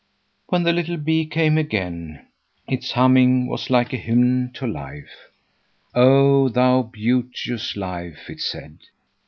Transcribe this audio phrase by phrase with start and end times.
[0.47, 2.25] When the little bee came again,
[2.67, 5.29] its humming was like a hymn to life.
[5.93, 8.79] "Oh, thou beauteous life," it said.